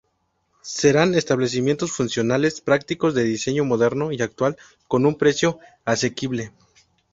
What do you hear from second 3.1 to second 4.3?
de diseño moderno y